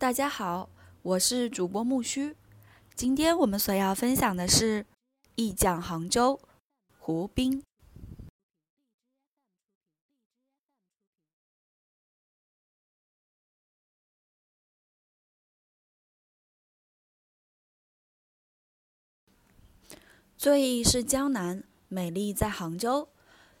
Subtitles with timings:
[0.00, 0.70] 大家好，
[1.02, 2.36] 我是主播木须。
[2.94, 4.86] 今天我们所要分享的是
[5.34, 6.38] 一讲杭州
[7.00, 7.64] 湖滨。
[20.36, 23.08] 醉意是江南，美丽在杭州。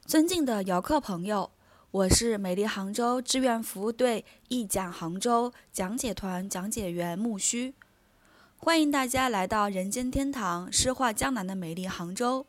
[0.06, 1.50] 尊敬的游客朋友。
[1.90, 7.72] 我是美丽杭州志愿服务队一讲杭州讲解团讲解员木须，
[8.58, 12.44] 欢迎大家来到人间天堂、诗画江南的美丽杭州。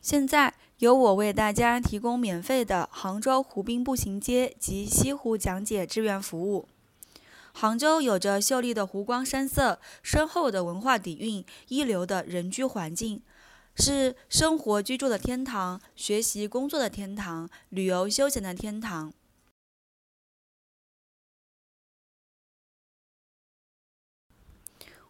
[0.00, 6.66] 现在由我为大家提供免费的杭州湖滨步行街及西湖讲解志愿服务。
[7.52, 13.22] 杭州有着秀丽的湖光山色、深厚的文化底蕴、一流的人居环境。
[13.74, 19.12] 是生活居住的天堂，学习工作的天堂，旅游休闲的天堂。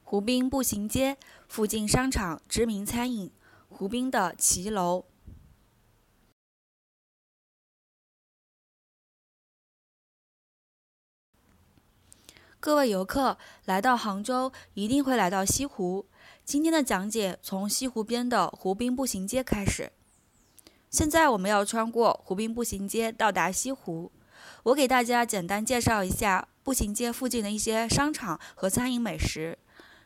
[0.04, 1.16] 湖滨步行街
[1.48, 3.30] 附近商场，知名餐饮，
[3.68, 5.06] 湖滨的骑楼。
[12.60, 16.06] 各位游客来到杭州，一定会来到西湖。
[16.44, 19.92] 今天的讲解从西湖边的湖滨步行街开始。
[20.90, 24.10] 现在我们要穿过湖滨步行街到达西湖。
[24.64, 29.56] 我给大家简单介绍一下步行街附近的一些商场和餐饮美食。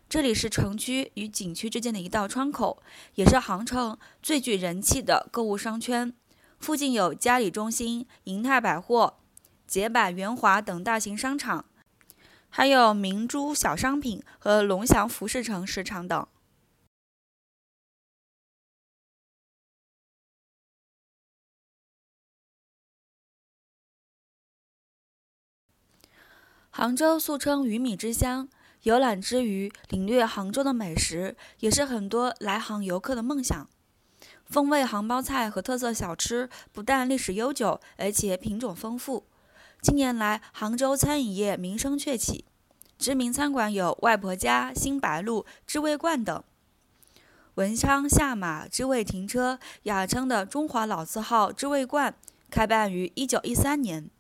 [0.09, 2.83] 这里是城区与景区之间的一道窗口，
[3.15, 6.13] 也是杭城最具人气的购物商圈。
[6.61, 9.17] 附近有嘉里中心、银泰百货、
[9.67, 11.65] 捷百、元华等大型商场。
[12.49, 16.27] 还有明珠小商品和龙翔服饰城市场等。
[26.71, 28.51] 杭州素称鱼米之乡，
[28.83, 33.69] 游览之余领略杭州的美食，也是很多来杭游客的梦想。
[34.45, 39.27] 风味杭帮菜和特色小吃不但历史悠久，而且品种丰富。
[39.81, 42.45] 近年来，杭州餐饮业名声鹊起，
[42.99, 46.43] 知名餐馆有外婆家、新白鹿、知味观等。
[47.55, 52.15] 文昌下马知味停车，雅称的中华老字号知味观，
[52.51, 54.11] 开办于一九一三年，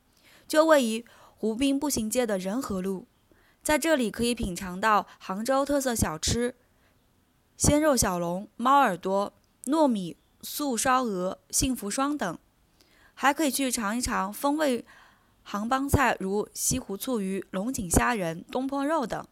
[0.46, 1.04] 就位于
[1.36, 3.06] 湖滨步行街的仁和路。
[3.62, 6.54] 在这里可以品尝到杭州特色小吃：
[7.56, 9.32] 鲜肉小龙、猫耳朵、
[9.64, 12.38] 糯米素烧鹅、幸福双等，
[13.14, 14.86] 还可以去尝一尝风味。
[15.48, 19.24] 杭帮菜如西湖醋鱼、龙井虾仁、东坡肉等，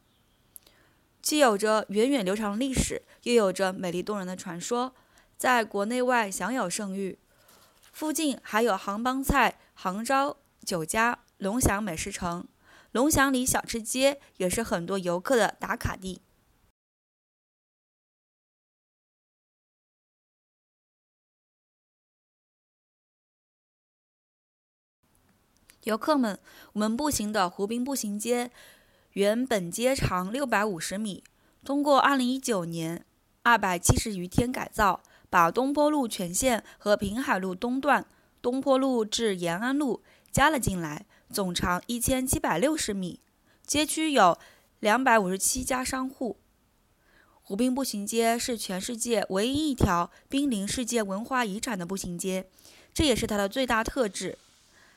[1.21, 4.95] 既有着源远流长的历史，又有着美丽动人的传说，
[5.37, 7.19] 在国内外享有盛誉。
[7.91, 12.47] 附近还有杭帮菜杭州酒家、龙翔美食城、
[12.93, 16.23] 龙翔里小吃街，也是很多游客的打卡地。
[25.85, 26.39] 游客们，
[26.73, 28.51] 我们步行的湖滨步行街，
[29.13, 31.23] 原本街长六百五十米，
[31.63, 33.05] 通过二零一九年
[33.43, 38.07] 二百七十余天改造，把东坡路全线和平海路东段、
[38.41, 40.03] 东坡路至延安路
[40.33, 43.21] 加了进来，总长一千七百六十米，
[43.67, 44.39] 街区有
[44.81, 46.39] 两百五十七家商户。
[47.43, 52.49] 湖滨步行街是全世界唯一一条濒临世界文化遗产的步行街，
[52.95, 54.39] 这也是它的最大特质。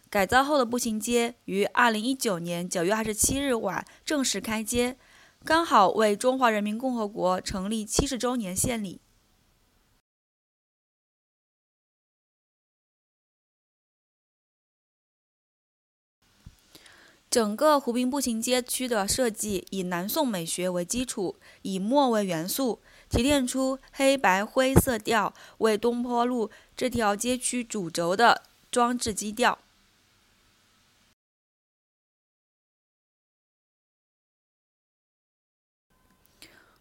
[0.09, 4.97] 改造后的步行街于二零一九年九月二十七日晚正式开街，
[5.43, 9.01] 刚好为中华人民共和国成立七十周年献礼。
[17.29, 29.59] 整个湖滨步行街区的设计以南宋美学为基础，以墨为元素，提炼出黑白灰色调，为东坡路这条街区主轴的装置基调。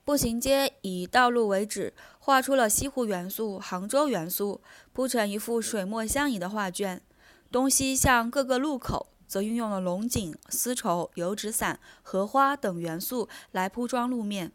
[0.07, 4.61] 步行街以道路为址，画出了西湖元素、杭州元素，
[4.93, 7.03] 铺成一幅水墨相宜的画卷。
[7.51, 14.53] 东西向各个路口则运用了龙井、丝绸、油纸伞、荷花等元素来铺装路面。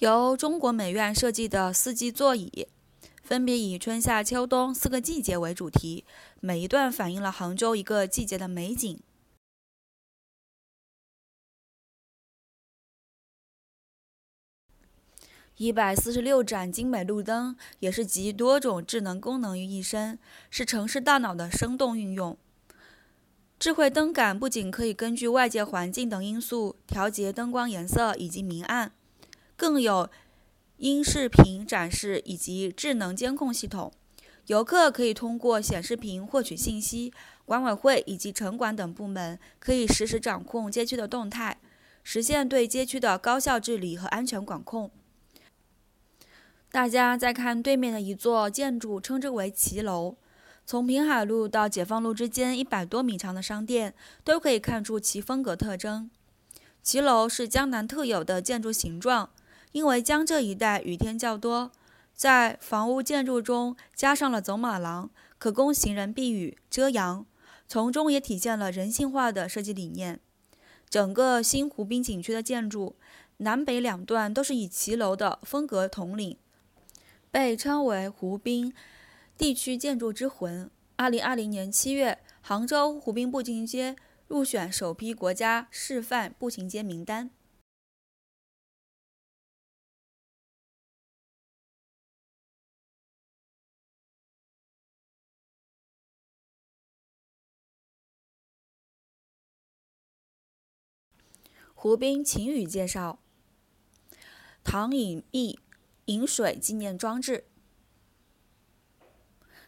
[0.00, 2.68] 由中国美院设计的四季座椅，
[3.22, 6.04] 分别以春夏秋冬四个季节为主题，
[6.40, 9.00] 每一段反映了杭州一个季节的美景。
[15.58, 20.16] 一百四十六盏精美路灯，也是集多种智能功能于一身，
[20.50, 22.38] 是城市大脑的生动运用。
[23.58, 28.92] 智慧灯杆不仅可以根据外界环境等因素调节灯光颜色以及明暗，
[29.56, 30.08] 更有
[30.76, 33.92] 音视频展示以及智能监控系统。
[34.46, 37.12] 游客可以通过显示屏获取信息，
[37.44, 41.58] 管委会以及城管等部门可以实时掌控街区的动态，
[42.04, 44.92] 实现对街区的高效治理和安全管控。
[46.70, 50.16] 大家再看对面的一座建筑，称之为骑楼。
[50.66, 56.10] 从平海路到解放路之间一百多米长的商店，都可以看出其风格特征。
[56.82, 59.30] 骑楼是江南特有的建筑形状，
[59.72, 61.72] 因为江浙一带雨天较多，
[62.14, 67.24] 在房屋建筑中加上了走马廊，可供行人避雨遮阳，
[67.66, 70.20] 从中也体现了人性化的设计理念。
[70.90, 72.96] 整个新湖滨景区的建筑
[73.38, 76.36] 南北两段都是以骑楼的风格统领，
[77.30, 78.74] 被称为湖滨。
[79.36, 80.68] 地区建筑之魂。
[80.96, 83.94] 二零二零年七月，杭州湖滨步行街
[84.26, 87.30] 入选首批国家示范步行街名单。
[101.74, 103.20] 湖滨晴雨介绍：
[104.64, 105.60] 唐隐逸
[106.08, 107.44] 饮水纪念装置。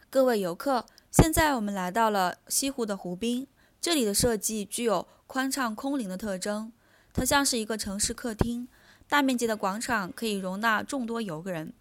[0.09, 3.47] 各位游客，现在我们来到了西湖的湖滨。
[3.79, 6.71] 这里的设计具有宽敞空灵的特征，
[7.13, 8.67] 它像是一个城市客厅。
[9.07, 11.73] 大面积的广场可以容纳众多游人，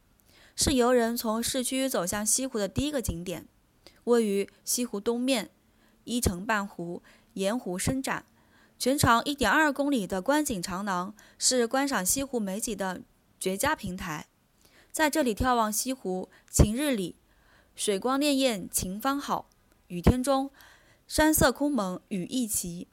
[0.54, 3.46] 是游人从市区走向西湖的第一个景点。
[4.04, 5.50] 位于西湖东面，
[6.04, 7.02] 依城半湖，
[7.34, 8.26] 沿湖伸展，
[8.78, 13.02] 全长1.2公里的观景长廊是观赏西湖美景的
[13.38, 14.26] 绝佳平台。
[14.92, 17.16] 在这里眺望西湖，晴日里。
[17.76, 19.48] 水光潋滟晴方好，
[19.86, 20.50] 雨天中
[21.06, 22.88] 山色空蒙雨亦奇。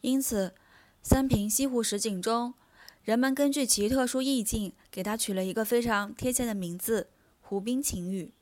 [0.00, 0.54] 因此，
[1.02, 2.54] 三平西湖十景中，
[3.02, 7.10] 人们根据其特殊意境，给它取了一个非常贴切的名字——
[7.42, 8.32] 湖滨晴雨。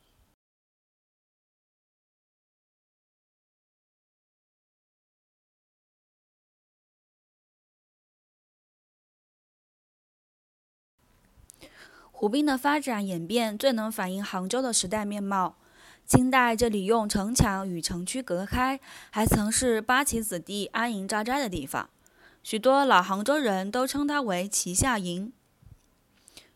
[12.20, 15.56] 湖滨的发展演变最能反映杭州的时代面貌。
[16.04, 18.78] 清代这里用城墙与城区隔开，
[19.08, 21.88] 还曾是八旗子弟安营扎寨的地方，
[22.42, 25.32] 许多老杭州人都称它为旗下营。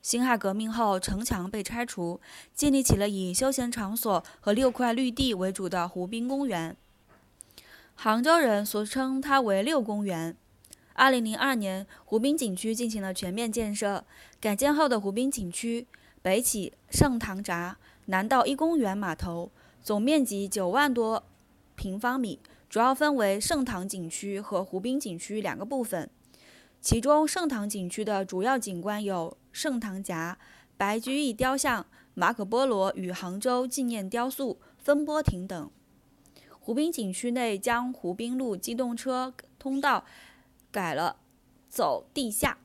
[0.02, 2.20] 辛亥革命后，城墙被拆除，
[2.54, 6.76] 建立起了以休闲场所和六块绿地为主的湖滨公园，
[7.94, 10.36] 杭州人俗称它为六公园。
[10.94, 14.04] 二零零二年，湖滨景区进行了全面建设。
[14.40, 15.88] 改建后的湖滨景区，
[16.22, 17.76] 北起盛唐闸，
[18.06, 19.50] 南到一公园码头，
[19.82, 21.24] 总面积九万多
[21.74, 22.38] 平方米，
[22.70, 26.08] 主要分为盛唐景区和湖滨景区两个部分。
[26.80, 30.38] 其中，盛唐景区的主要景观有盛唐峡、
[30.76, 35.70] 白居易雕像、马可波罗与杭州纪念雕塑、风波亭等。
[36.60, 40.04] 湖滨景区内将湖滨路机动车通道。
[40.74, 41.20] 改了，
[41.68, 42.58] 走地下。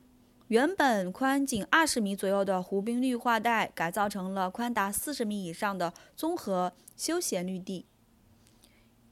[0.48, 7.86] 原本宽仅二十米左右的湖滨绿化带，改造成了宽达四十米以上的综合休闲绿地。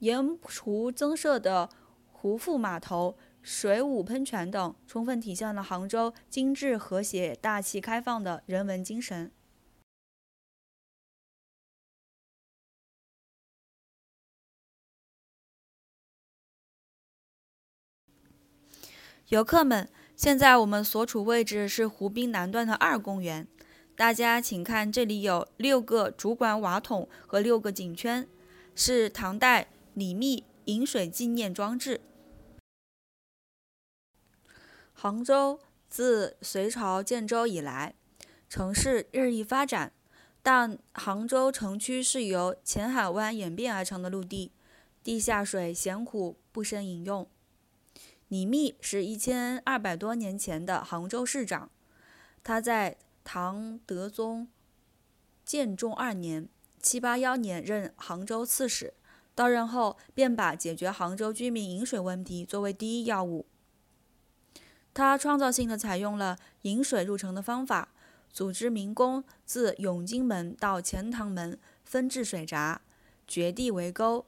[0.00, 1.68] 沿湖增设的
[2.10, 9.30] 湖附码头、水舞喷泉等，充分体现了杭州精致、和谐、大气、开放的人文精神。
[19.28, 23.46] 游客们，现在我们所处位置是湖滨南段的二公园。
[23.94, 28.26] 大家请看，这里有六个主管瓦桶和六个井圈，
[28.74, 32.00] 是唐代李密饮水纪念装置。
[34.94, 37.94] 杭州自隋朝建州以来，
[38.48, 39.92] 城市日益发展，
[40.42, 44.52] 但杭州城区是由前海湾演变而成的陆地，
[45.02, 47.28] 地下水咸苦，不胜饮用。
[48.28, 51.70] 李密是一千二百多年前的杭州市长，
[52.44, 54.48] 他在唐德宗
[55.46, 56.46] 建中二年
[56.82, 58.92] （七八幺年）任杭州刺史，
[59.34, 63.46] 到任后便把解决杭州居民饮水问题作为第一要务。
[64.92, 67.88] 他创造性的采用了引水入城的方法，
[68.30, 72.82] 组织民工自永金门到钱塘门分置水闸，
[73.26, 74.26] 掘地为沟，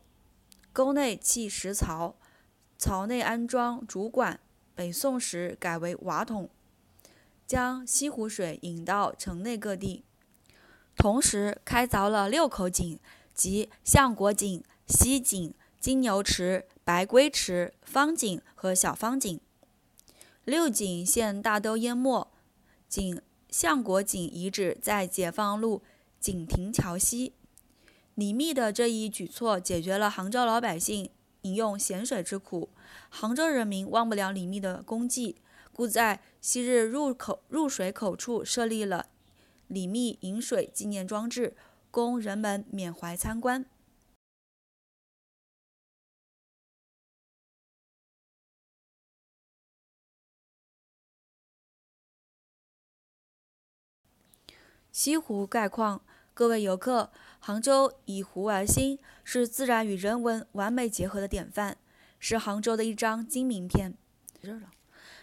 [0.73, 2.17] 沟内砌石槽。
[2.81, 4.41] 槽内安装主管，
[4.75, 6.49] 北宋时改为瓦桶，
[7.47, 10.03] 将西湖水引到城内各地。
[10.97, 12.99] 同时开凿了六口井，
[13.35, 19.39] 即相国井、西井、金牛池、白龟池、方井和小方井。
[20.47, 22.27] 六井现大都淹没，
[22.89, 23.21] 井
[23.51, 25.83] 相国井遗址在解放路
[26.19, 27.35] 井亭桥西。
[28.15, 31.11] 李密的这一举措解决了杭州老百姓
[31.43, 32.69] 饮用咸水之苦，
[33.09, 35.37] 杭州人民忘不了李密的功绩，
[35.73, 39.07] 故在昔日入口入水口处设立了
[39.69, 41.57] 李密饮水纪念装置，
[41.91, 43.65] 供人们缅怀参观。
[54.93, 56.03] 西湖概况，
[56.35, 61.79] 各位游客，杭州以湖而兴，是自然与人文完美结合的典范，
[62.19, 63.95] 是杭州的一张金名片。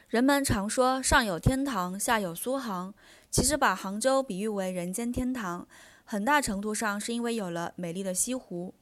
[0.09, 2.93] 人们常说上有天堂，下有苏杭，
[3.29, 5.67] 其实把杭州比喻为人间天堂，
[6.03, 8.73] 很大程度上是因为有了美丽的西湖。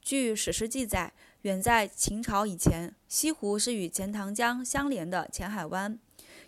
[0.00, 5.98] 据史书记载，远在秦朝以前，西湖是与钱塘江相连的前海湾。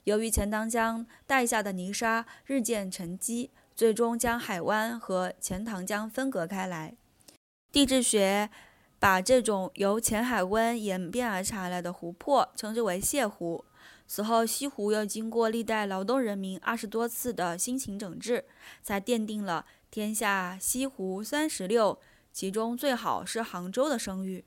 [0.05, 6.97] 由于钱塘江带下的泥沙日渐沉积，最终将海湾和钱塘江分隔开来。
[7.73, 8.49] 地质学
[8.99, 13.65] 把这种由浅海湾演变而产来的湖泊称之为泻湖。
[14.07, 18.45] 此后，西湖又经过历代劳动人民二十多次的辛勤整治，
[18.83, 21.99] 才奠定了“天下西湖三十六，
[22.31, 24.45] 其中最好是杭州”的声誉。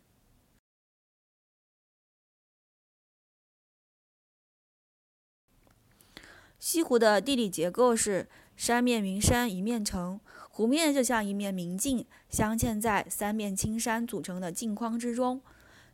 [6.59, 15.39] 西湖的地理结构是山面云山一面城，湖面就像一面明镜，镶嵌在三面青山组成的镜框之中。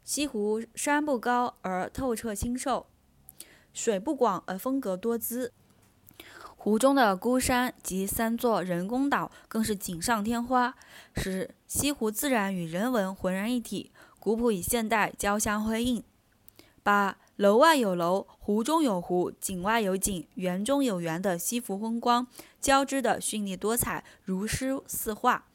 [0.05, 2.85] 西湖山不高而透彻清瘦，
[3.73, 5.51] 水不广而风格多姿。
[6.55, 10.73] 湖中的孤山及三座人工岛更是锦上添花，
[11.17, 13.91] 使西湖自然与人文浑然一体，
[14.21, 16.01] 古朴与现代交相辉映，
[16.81, 17.17] 八。
[17.37, 22.27] 楼外有楼，湖中有湖，景外有景，园中有园的西湖风光
[22.63, 25.45] 交织的绚丽多彩，如诗似画。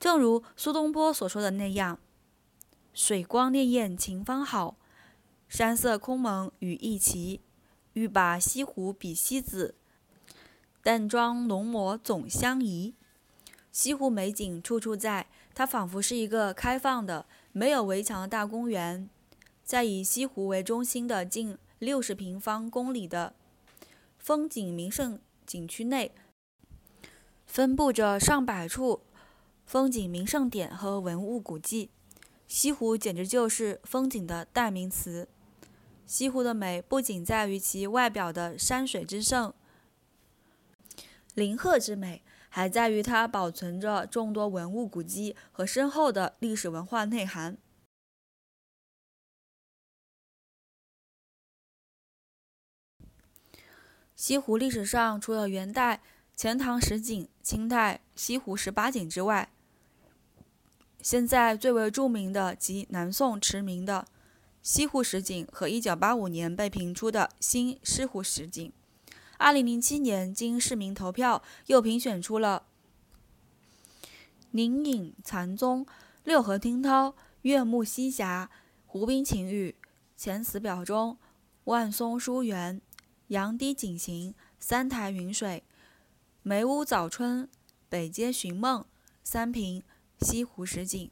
[0.00, 2.00] 正如苏东坡所说的那样
[2.92, 4.76] ：“水光潋滟晴方好，
[5.48, 7.40] 山色空蒙雨亦奇。
[7.92, 9.76] 欲把西湖比西子，
[10.82, 12.94] 淡妆浓抹总相宜。”
[13.70, 19.08] 西湖美景处处在，它仿佛是一个开放的、没有围墙的大公园。
[19.62, 23.34] 在以西湖为中心的近六十平方公里的
[24.18, 26.12] 风景名胜景区内，
[27.50, 29.02] 分布着上百处
[29.66, 31.90] 风景名胜点和文物古迹。
[32.46, 35.28] 西湖简直就是风景的代名词。
[36.06, 39.52] 西湖的美不仅在于其外表的山水之胜、
[41.34, 47.58] 林壑之美，还在于它保存着众多文物古迹和深厚的历史文化内涵。
[54.14, 56.00] 西湖历史上除了元代
[56.36, 59.50] 钱塘十景、清代西湖十八景之外，
[61.02, 64.06] 现在最为著名的及南宋驰名的
[64.62, 68.72] 西湖十景和1985年被评出的新西湖十景。
[69.40, 72.66] 2007年经市民投票，又评选出了
[74.52, 75.84] 宁隐禅宗、
[76.22, 78.48] 六合听涛、月暮西霞、
[78.86, 79.74] 湖滨晴雨、
[80.16, 81.18] 钱祠表中、
[81.64, 82.80] 万松书园。
[83.26, 85.64] 杨堤景行、三台云水、
[86.42, 87.50] 梅屋早春、
[87.90, 88.86] 北街寻梦、
[89.22, 89.82] 三平、
[90.20, 91.10] 西湖十景。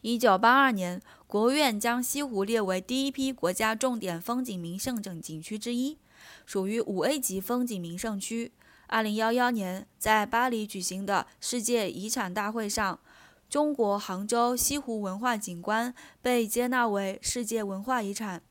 [0.00, 1.02] 一九八二年。
[1.34, 5.98] 国务院将西湖列为第一批国家重点风景名胜景区之一，
[6.46, 8.52] 属于五 A 级风景名胜区。
[8.86, 13.00] 二零幺幺年，在巴黎举行的世界遗产大会上，
[13.48, 18.42] 中国杭州西湖文化景观被接纳为世界文化遗产。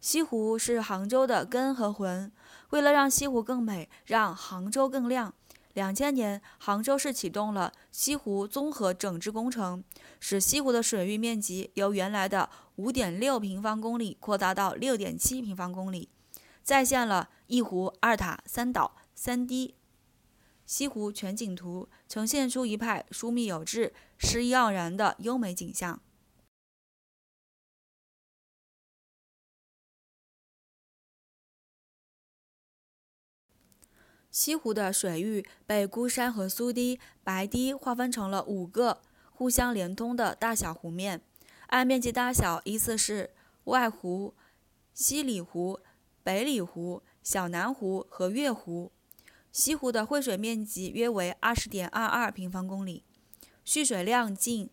[0.00, 2.30] 西湖是杭州的根和魂，
[2.70, 5.32] 为了让西湖更美，让杭州更亮。
[5.72, 9.84] 两千年，杭州市启动了西湖综合整治工程，
[10.20, 16.08] 使西湖的水域面积由原来的五点六平方公里扩大到六点七平方公里，
[16.66, 19.76] 再现了一湖二塔三岛三堤
[20.64, 26.00] 西湖全景图，呈现出一派疏密有致、诗意盎然的优美景象。
[34.32, 41.22] 西湖的水域被孤山和苏堤、白堤划分成了五个互相连通的大小湖面，
[41.68, 43.30] 按面积大小依次是
[43.64, 44.34] 外湖、
[44.92, 45.78] 西里湖、
[46.26, 48.90] 北里湖、小南湖和月湖。
[49.52, 53.04] 西湖的汇水面积约为二十点二二平方公里，
[53.64, 54.68] 蓄水量近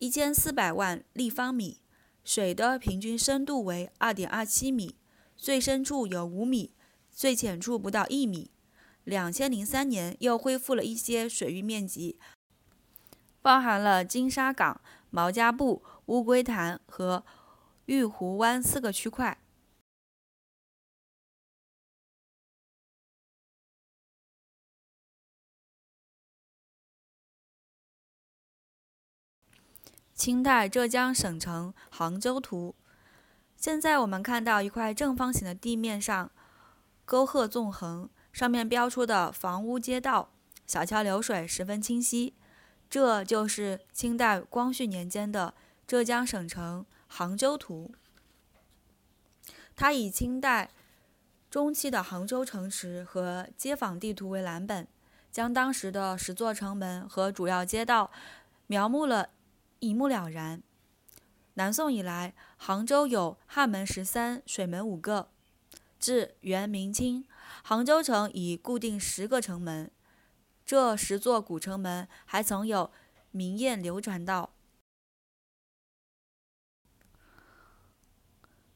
[0.00, 1.78] 一千四百万立方米，
[2.24, 4.96] 水的平均深度为二点二七米，
[5.36, 6.72] 最深处有五米，
[7.12, 8.50] 最浅处不到一米。
[9.04, 12.18] 两千零三年又恢复了一些水域面积，
[13.40, 17.24] 包含了金沙港、毛家埠、乌龟潭和
[17.86, 19.38] 玉湖湾四个区块。
[30.18, 32.74] 清代浙江省城杭州图。
[33.56, 36.28] 现在我们看到一块正方形的地面上，
[37.04, 40.32] 沟壑纵横，上面标出的房屋街道、
[40.66, 42.34] 小桥流水十分清晰。
[42.90, 45.54] 这就是清代光绪年间的
[45.86, 47.92] 浙江省城杭州图。
[49.76, 50.70] 它以清代
[51.48, 54.88] 中期的杭州城池和街坊地图为蓝本，
[55.30, 58.10] 将当时的十座城门和主要街道
[58.66, 59.28] 描摹了。
[59.80, 60.62] 一目了然。
[61.54, 65.30] 南宋以来，杭州有汉门十三，水门五个。
[65.98, 67.26] 至元明清，
[67.64, 69.90] 杭州城已固定十个城门。
[70.64, 72.92] 这十座古城门还曾有
[73.32, 74.50] 民谚流传道：“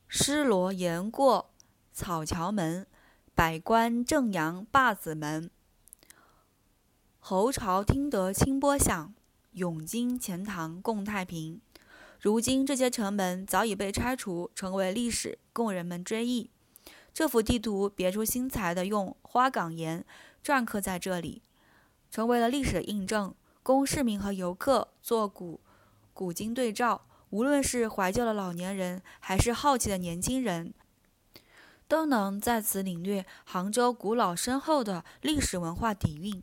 [0.09, 1.51] 狮罗言过
[1.93, 2.87] 草桥门，
[3.35, 5.49] 百官正阳坝子门。
[7.21, 9.15] 侯朝听得清波响。”
[9.53, 11.61] 永金钱塘共太平。
[12.21, 16.51] 如今这些城门早已被拆除，成为历史，供人们追忆。
[17.13, 20.05] 这幅地图别出心裁地用花岗岩
[20.43, 21.43] 篆刻在这里，
[22.11, 25.61] 成为了历史的印证，供市民和游客做古
[26.15, 27.07] 古今对照。
[27.31, 30.73] 无论是怀旧的老年人，还是好奇的年轻人，
[31.89, 36.43] 都能在此领略杭州古老深厚的历史文化底蕴。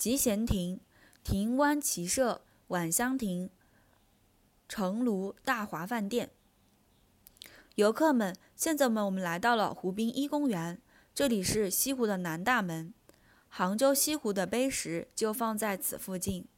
[0.00, 0.80] 集贤亭、
[1.22, 3.50] 亭湾骑社、晚香亭、
[4.66, 6.30] 城庐大华饭店。
[7.74, 10.80] 游客们，现在们我们来到了湖滨一公园，
[11.14, 12.94] 这里是西湖的南大门，
[13.50, 16.48] 杭州西湖的碑石就放在此附近。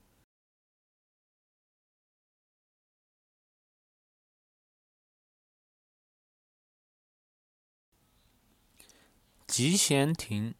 [9.49, 10.55] 集贤亭、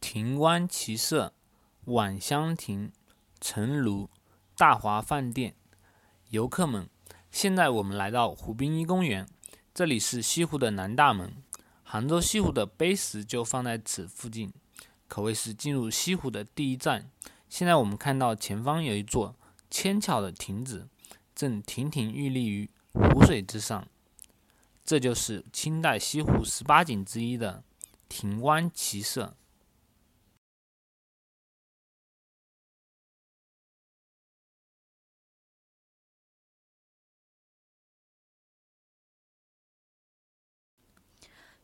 [0.00, 1.32] 亭湾骑社。
[1.86, 2.90] 晚香亭、
[3.42, 4.08] 城庐、
[4.56, 5.54] 大华饭店，
[6.30, 6.88] 游客们，
[7.30, 9.28] 现在我们来到湖滨一公园，
[9.74, 11.36] 这里是西湖的南大门，
[11.82, 14.50] 杭州西湖的碑石就放在此附近，
[15.08, 17.10] 可谓是进入西湖的第一站。
[17.50, 19.36] 现在我们看到前方有一座
[19.68, 20.88] 纤巧的亭子，
[21.34, 23.86] 正亭亭玉立于湖水之上，
[24.82, 27.62] 这就是清代西湖十八景之一的
[28.08, 29.36] 亭湾骑射。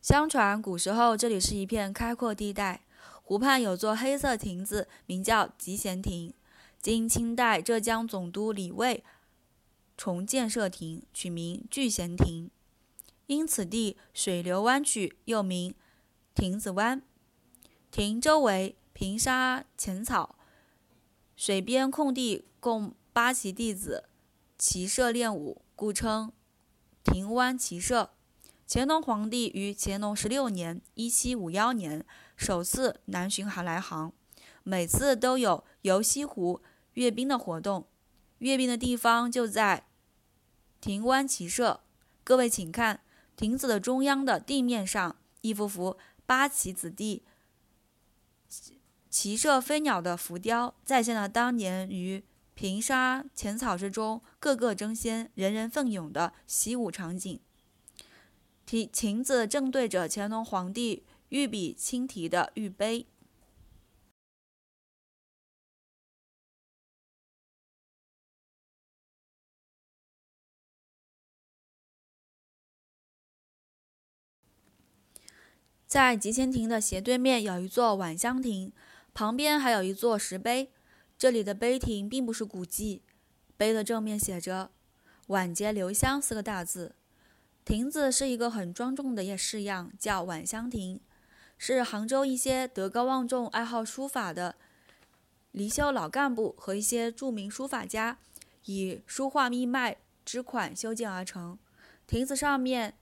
[0.01, 2.81] 相传古时候这里是一片开阔地带，
[3.21, 6.33] 湖畔有座黑色亭子，名叫集贤亭，
[6.81, 9.03] 经清代浙江总督李卫
[9.95, 12.49] 重建设亭，取名聚贤亭。
[13.27, 15.75] 因此地水流弯曲，又名
[16.33, 17.03] 亭子湾。
[17.91, 20.35] 亭周围平沙浅草，
[21.35, 24.05] 水边空地供八旗弟子
[24.57, 26.33] 骑射练武，故称
[27.03, 28.09] 亭湾骑射。
[28.73, 32.05] 乾隆皇帝于乾隆十六年（一七五幺年）
[32.37, 34.13] 首次南巡还来杭，
[34.63, 36.61] 每次都有游西湖、
[36.93, 37.85] 阅兵的活动。
[38.37, 39.87] 阅兵的地方就在
[40.79, 41.81] 亭湾骑射。
[42.23, 43.01] 各位请看，
[43.35, 47.25] 亭子的中央的地面上，一幅幅八旗子弟
[49.09, 57.41] 骑射飞鸟的浮雕，再现了当年于平沙浅草之中，个个争先、人人奋勇的习武场景。
[58.71, 63.05] 亭子正对着乾隆皇帝御笔亲题的御碑。
[75.85, 78.71] 在集贤亭的斜对面有一座晚香亭，
[79.13, 80.71] 旁边还有一座石碑。
[81.17, 83.01] 这里的碑亭并不是古迹，
[83.57, 84.71] 碑的正面写着
[85.27, 86.95] ：“晚节留香”四个大字。
[87.63, 90.99] 亭子是一个很庄重的式样，叫晚香亭，
[91.57, 94.55] 是杭州一些德高望重、爱好书法的
[95.51, 98.17] 离休老干部和一些著名书法家
[98.65, 101.57] 以书画密脉之款修建而成。
[102.07, 102.95] 亭子上面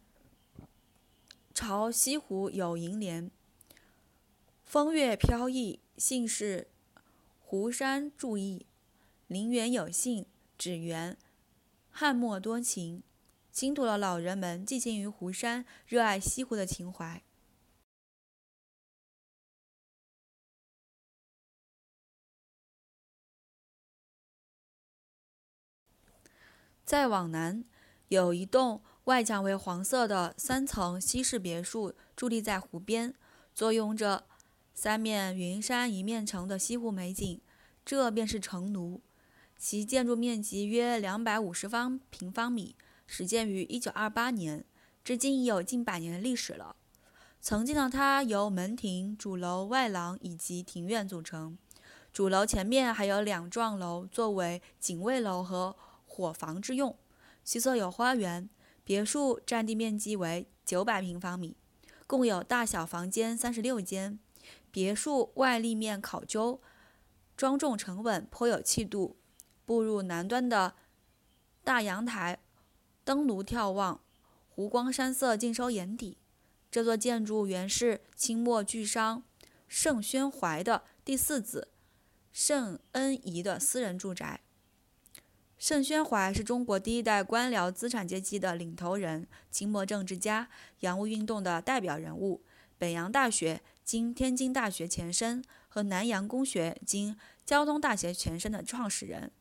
[1.54, 3.32] 朝西湖有楹联
[4.66, 6.68] ：“风月飘逸，姓氏
[7.40, 8.66] 湖山注意，
[9.28, 10.26] 陵园有幸，
[10.58, 11.18] 只缘
[11.90, 13.02] 汉末多情。”
[13.60, 17.22] 倾吐了老人们寄情于湖山、热爱西湖的情怀。
[26.86, 27.66] 再往南，
[28.08, 33.14] 有一栋外墙为黄色的三层西式别墅，伫立在湖边，
[33.54, 34.24] 坐拥着
[34.74, 37.42] 三面云山一面城的西湖美景。
[37.84, 39.02] 这便是城庐，
[39.58, 42.78] 其建筑面积约两百五十方平方米。
[43.12, 44.64] 始建于1928年，
[45.04, 46.76] 至今已有近百年的历史了。
[47.42, 51.58] 曾经的它由门庭、主楼、外廊以及庭院组成。
[52.14, 56.96] 主楼前面还有两幢楼作为警卫楼和伙房之用。
[57.44, 58.48] 西侧有花园。
[58.84, 61.56] 别墅占地面积为900平方米，
[62.08, 64.20] 共有大小房间36间。
[64.72, 66.62] 别墅外立面考究，
[67.36, 69.18] 庄重沉稳，颇有气度。
[69.66, 70.76] 步入南端的
[71.64, 72.40] 大阳台。
[73.10, 74.02] 登庐眺望，
[74.48, 76.20] 湖光山色尽收眼底。
[76.70, 79.24] 这座建筑原是清末巨商
[79.68, 81.70] 盛宣怀的第四子
[82.32, 84.42] 盛恩颐的私人住宅。
[85.58, 90.48] 盛宣怀是中国第一代官僚资产阶级的领头人，清末政治家，
[90.82, 92.44] 洋务运动的代表人物，
[92.78, 99.32] 北洋大学（今天津大学前身）和南洋公学（今交通大学前身）的创始人。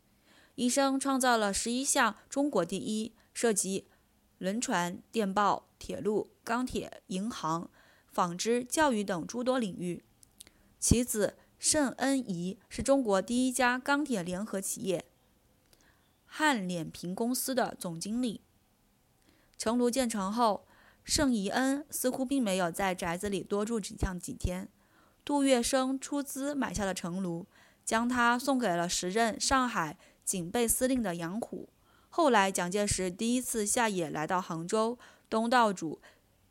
[0.55, 3.13] 一生创造了十一项中国第一。
[3.40, 3.87] 涉及
[4.38, 7.70] 轮船、电报、铁路、钢铁、银行、
[8.11, 10.03] 纺织、教育等诸多领域。
[10.81, 15.05] 其子盛恩颐是中国第一家钢铁联合企业
[16.27, 18.40] 汉脸平公司的总经理。
[19.57, 20.66] 城炉建成后，
[21.05, 24.68] 盛颐恩似乎并没有在宅子里多住几上几天。
[25.24, 27.46] 杜月笙出资买下了城炉，
[27.85, 31.68] 将它送给了时任上海警备司令的杨虎。
[32.11, 34.99] 后来，蒋介石第一次下野来到杭州，
[35.31, 36.01] 东道主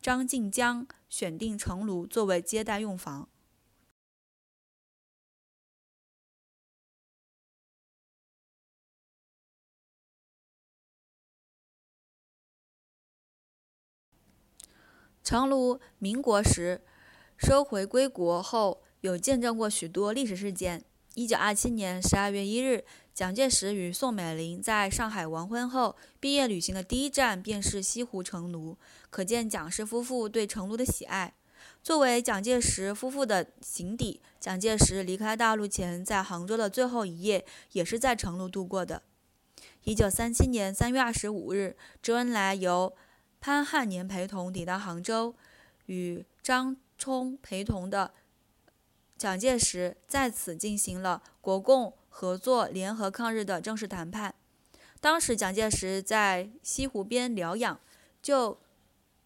[0.02, 3.28] 张静江选定城庐作为接待用房。
[15.24, 16.82] 城庐民国时
[17.36, 20.86] 收回归国后，有见证过许多历史事件。
[21.18, 22.86] 一九二七年十二月一日。
[23.12, 28.76] 蒋介石与宋美龄在上海完婚后，毕业旅行的第一站便是西湖城庐，
[29.10, 31.34] 可见蒋氏夫妇对城庐的喜爱。
[31.82, 39.02] 作为蒋介石夫妇的行邸，蒋介石离开大陆前，在杭州的最后一夜也是在城庐度过的。
[39.86, 42.96] 一九三七年三月二十五日，周恩来由
[43.42, 45.34] 潘汉年陪同抵达杭州，
[45.88, 48.14] 与张冲陪同的
[49.18, 51.94] 蒋介石在此进行了国共。
[52.20, 54.34] 合作联合抗日的正式谈判。
[55.00, 57.80] 当时蒋介石在西湖边疗养，
[58.24, 58.58] 就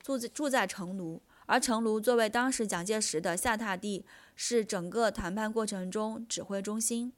[0.03, 7.13] 住住在成庐，而成庐作为当时蒋介石的下榻地，是整个谈判过程中指挥中心。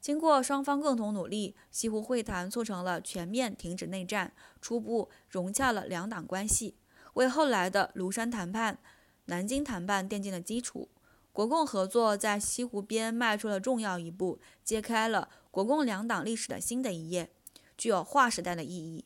[0.00, 6.76] 经过双方共同努力，西湖会谈促成了全面停止内战，初步融洽了两党关系，
[7.12, 8.78] 为后来的庐山谈判、
[9.26, 10.88] 南京谈判奠定了基础。
[11.36, 17.28] 国共合作在西湖边迈出了重要一步，揭开了国共两党历史的新的一页，
[17.76, 19.04] 具有划时代的意义。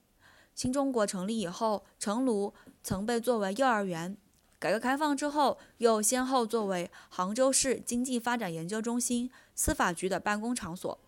[0.55, 2.53] 新中国成立以后，城庐
[2.85, 4.14] 曾被作为幼儿园；
[4.61, 11.01] 改革开放之后，又先后作为杭州市经济发展研究中心、司法局的办公场所。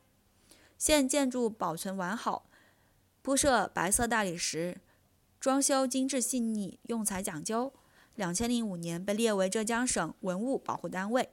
[0.77, 2.47] 现建筑保存完好，
[3.23, 4.81] 铺设白色大理石，
[5.39, 7.73] 装修精致细腻，用材讲究。
[8.15, 11.31] 两千零五年被列为浙江省文物保护单位。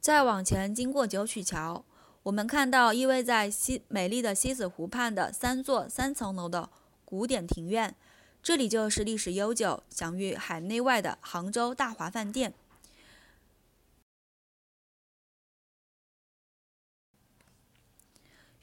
[0.00, 1.84] 再往前，经过九曲桥，
[2.22, 6.70] 我们看到依偎在西美丽的西子湖畔的三座三层楼的
[7.04, 7.94] 古典庭院，
[8.42, 12.54] 这里就是历史悠久、享誉海内外的杭州大华饭店。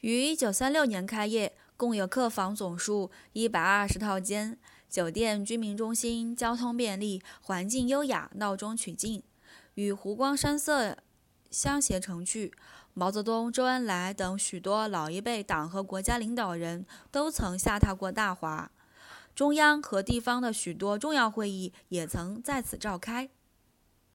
[0.01, 4.57] 于一九三六年开业，共有客房总数一百二十套间，
[4.89, 9.23] 酒店、居民中心，交通便利，环境优雅，闹中取静。
[9.73, 10.97] 与湖光山色
[11.49, 12.53] 相携成趣。
[12.93, 18.71] 毛泽东、周恩来等许多老一辈党和国家领导人都曾下榻过大华，
[19.36, 23.29] 中央和地方的许多重要会议也曾在此召开。